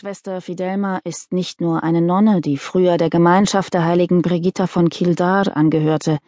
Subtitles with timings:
[0.00, 4.88] Schwester Fidelma ist nicht nur eine Nonne, die früher der Gemeinschaft der heiligen Brigitta von
[4.88, 6.20] Kildare angehörte.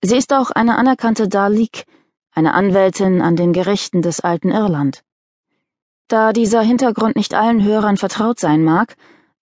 [0.00, 1.86] Sie ist auch eine anerkannte Dalik,
[2.30, 5.02] eine Anwältin an den Gerichten des alten Irland.
[6.06, 8.94] Da dieser Hintergrund nicht allen Hörern vertraut sein mag,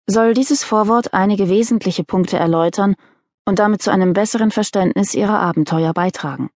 [0.07, 2.95] soll dieses Vorwort einige wesentliche Punkte erläutern
[3.43, 6.51] und damit zu einem besseren Verständnis ihrer Abenteuer beitragen.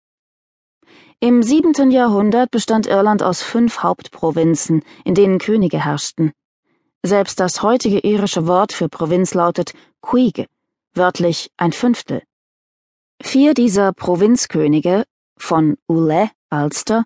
[1.19, 6.31] Im siebenten Jahrhundert bestand Irland aus fünf Hauptprovinzen, in denen Könige herrschten.
[7.05, 10.47] Selbst das heutige irische Wort für Provinz lautet Cuige,
[10.95, 12.23] wörtlich ein Fünftel.
[13.21, 15.03] Vier dieser Provinzkönige,
[15.37, 17.03] von Ule, Ulster,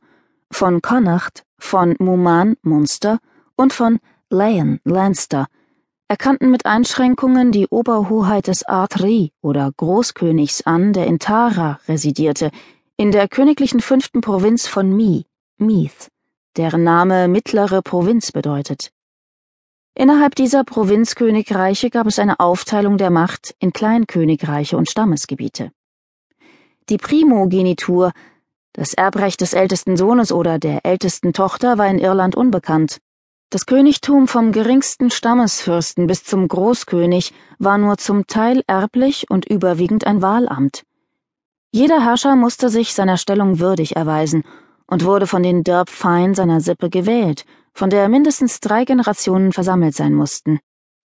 [0.51, 3.19] von Connacht, von Muman, Munster
[3.57, 3.99] und von
[4.29, 5.47] Leyen, Leinster,
[6.07, 12.51] erkannten mit Einschränkungen die Oberhoheit des Artri oder Großkönigs an, der in Tara residierte,
[12.95, 15.25] in der königlichen fünften Provinz von Mi,
[15.57, 16.07] Meath,
[16.55, 18.93] deren Name mittlere Provinz bedeutet.
[19.95, 25.71] Innerhalb dieser Provinzkönigreiche gab es eine Aufteilung der Macht in Kleinkönigreiche und Stammesgebiete.
[26.89, 28.11] Die Primogenitur,
[28.73, 32.99] das Erbrecht des ältesten Sohnes oder der ältesten Tochter, war in Irland unbekannt.
[33.49, 40.05] Das Königtum vom geringsten Stammesfürsten bis zum Großkönig war nur zum Teil erblich und überwiegend
[40.05, 40.83] ein Wahlamt.
[41.71, 44.43] Jeder Herrscher musste sich seiner Stellung würdig erweisen
[44.89, 50.13] und wurde von den Dörpfeien seiner Sippe gewählt, von der mindestens drei Generationen versammelt sein
[50.13, 50.59] mussten.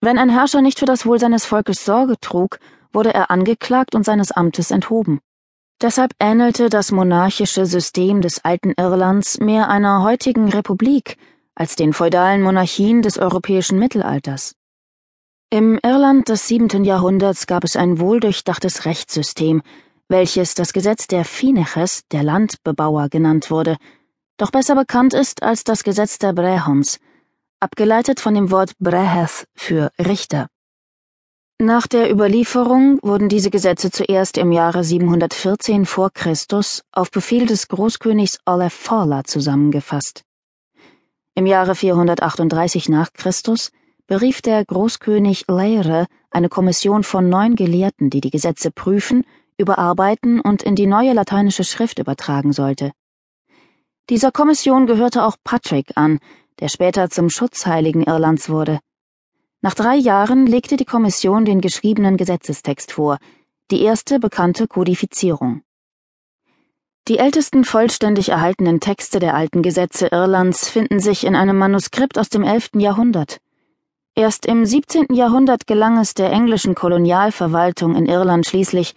[0.00, 2.58] Wenn ein Herrscher nicht für das Wohl seines Volkes Sorge trug,
[2.92, 5.20] wurde er angeklagt und seines Amtes enthoben.
[5.82, 11.18] Deshalb ähnelte das monarchische System des alten Irlands mehr einer heutigen Republik
[11.54, 14.54] als den feudalen Monarchien des europäischen Mittelalters.
[15.50, 19.62] Im Irland des siebenten Jahrhunderts gab es ein wohldurchdachtes Rechtssystem,
[20.08, 23.76] welches das Gesetz der Fineches, der Landbebauer, genannt wurde,
[24.36, 26.98] doch besser bekannt ist als das Gesetz der Brehons,
[27.60, 30.48] abgeleitet von dem Wort Breheth für Richter.
[31.58, 37.68] Nach der Überlieferung wurden diese Gesetze zuerst im Jahre 714 vor Christus auf Befehl des
[37.68, 40.22] Großkönigs Olaf Fawler zusammengefasst.
[41.34, 43.72] Im Jahre 438 nach Christus
[44.06, 49.24] berief der Großkönig Leire eine Kommission von neun Gelehrten, die die Gesetze prüfen,
[49.58, 52.92] überarbeiten und in die neue lateinische Schrift übertragen sollte.
[54.08, 56.20] Dieser Kommission gehörte auch Patrick an,
[56.60, 58.80] der später zum Schutzheiligen Irlands wurde.
[59.62, 63.18] Nach drei Jahren legte die Kommission den geschriebenen Gesetzestext vor,
[63.70, 65.62] die erste bekannte Kodifizierung.
[67.08, 72.28] Die ältesten vollständig erhaltenen Texte der alten Gesetze Irlands finden sich in einem Manuskript aus
[72.28, 72.70] dem 11.
[72.74, 73.38] Jahrhundert.
[74.14, 75.14] Erst im 17.
[75.14, 78.94] Jahrhundert gelang es der englischen Kolonialverwaltung in Irland schließlich,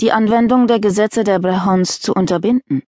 [0.00, 2.82] die Anwendung der Gesetze der Brehons zu unterbinden.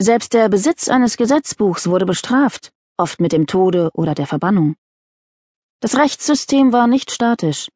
[0.00, 4.76] Selbst der Besitz eines Gesetzbuchs wurde bestraft, oft mit dem Tode oder der Verbannung.
[5.80, 7.68] Das Rechtssystem war nicht statisch.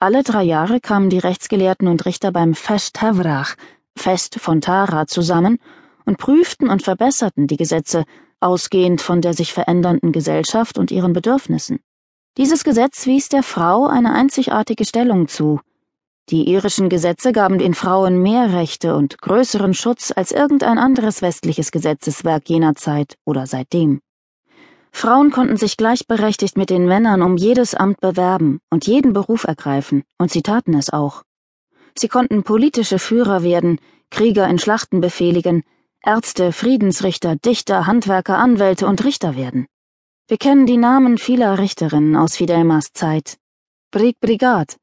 [0.00, 3.54] Alle drei Jahre kamen die Rechtsgelehrten und Richter beim Fest Tavrach,
[3.96, 5.58] Fest von Tara, zusammen
[6.04, 8.04] und prüften und verbesserten die Gesetze,
[8.40, 11.80] ausgehend von der sich verändernden Gesellschaft und ihren Bedürfnissen.
[12.36, 15.60] Dieses Gesetz wies der Frau eine einzigartige Stellung zu,
[16.30, 21.70] die irischen Gesetze gaben den Frauen mehr Rechte und größeren Schutz als irgendein anderes westliches
[21.70, 24.00] Gesetzeswerk jener Zeit oder seitdem.
[24.90, 30.04] Frauen konnten sich gleichberechtigt mit den Männern um jedes Amt bewerben und jeden Beruf ergreifen,
[30.18, 31.24] und sie taten es auch.
[31.98, 33.78] Sie konnten politische Führer werden,
[34.10, 35.62] Krieger in Schlachten befehligen,
[36.02, 39.66] Ärzte, Friedensrichter, Dichter, Handwerker, Anwälte und Richter werden.
[40.26, 43.36] Wir kennen die Namen vieler Richterinnen aus Fidelmas Zeit.
[43.90, 44.76] Brig Brigad,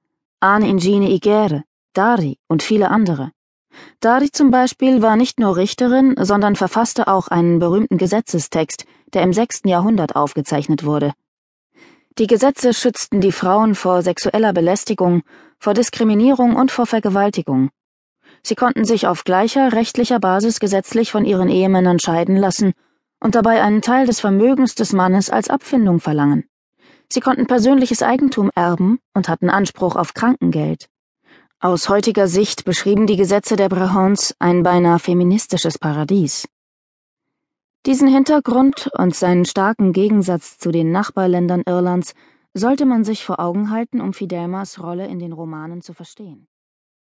[0.43, 3.29] Anne Ingine Igere, Dari und viele andere.
[3.99, 9.33] Dari zum Beispiel war nicht nur Richterin, sondern verfasste auch einen berühmten Gesetzestext, der im
[9.33, 11.13] sechsten Jahrhundert aufgezeichnet wurde.
[12.17, 15.21] Die Gesetze schützten die Frauen vor sexueller Belästigung,
[15.59, 17.69] vor Diskriminierung und vor Vergewaltigung.
[18.41, 22.73] Sie konnten sich auf gleicher rechtlicher Basis gesetzlich von ihren Ehemännern scheiden lassen
[23.19, 26.45] und dabei einen Teil des Vermögens des Mannes als Abfindung verlangen.
[27.11, 30.87] Sie konnten persönliches Eigentum erben und hatten Anspruch auf Krankengeld.
[31.59, 36.47] Aus heutiger Sicht beschrieben die Gesetze der Brehons ein beinahe feministisches Paradies.
[37.85, 42.13] Diesen Hintergrund und seinen starken Gegensatz zu den Nachbarländern Irlands
[42.53, 46.47] sollte man sich vor Augen halten, um Fidelmas Rolle in den Romanen zu verstehen.